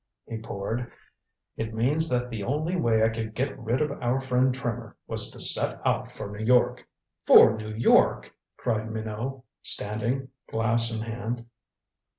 He 0.27 0.39
poured. 0.39 0.91
"It 1.57 1.75
means 1.75 2.09
that 2.09 2.31
the 2.31 2.41
only 2.41 2.75
way 2.75 3.03
I 3.03 3.09
could 3.09 3.35
get 3.35 3.55
rid 3.59 3.81
of 3.81 3.91
our 4.01 4.19
friend 4.19 4.51
Trimmer 4.51 4.97
was 5.05 5.29
to 5.29 5.39
set 5.39 5.79
out 5.85 6.11
for 6.11 6.31
New 6.31 6.43
York." 6.43 6.87
"For 7.27 7.55
New 7.55 7.69
York?" 7.75 8.33
cried 8.57 8.89
Minot, 8.91 9.43
standing 9.61 10.29
glass 10.49 10.91
in 10.91 11.03
hand. 11.03 11.45